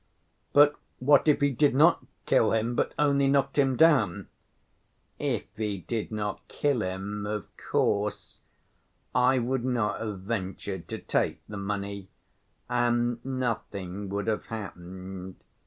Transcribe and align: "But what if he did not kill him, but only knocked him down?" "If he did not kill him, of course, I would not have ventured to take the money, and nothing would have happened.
"But 0.51 0.77
what 0.97 1.27
if 1.27 1.41
he 1.41 1.51
did 1.51 1.75
not 1.75 2.03
kill 2.25 2.53
him, 2.53 2.73
but 2.73 2.95
only 2.97 3.27
knocked 3.27 3.59
him 3.59 3.75
down?" 3.75 4.29
"If 5.19 5.43
he 5.55 5.77
did 5.81 6.11
not 6.11 6.41
kill 6.47 6.81
him, 6.81 7.27
of 7.27 7.45
course, 7.55 8.39
I 9.13 9.37
would 9.37 9.63
not 9.63 9.99
have 10.01 10.21
ventured 10.21 10.87
to 10.87 10.97
take 10.97 11.41
the 11.47 11.57
money, 11.57 12.09
and 12.67 13.23
nothing 13.23 14.09
would 14.09 14.25
have 14.25 14.47
happened. 14.47 15.35